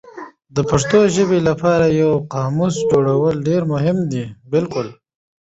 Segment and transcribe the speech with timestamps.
[0.55, 4.25] د پښتو ژبې لپاره یو قاموس جوړول ډېر مهم دي.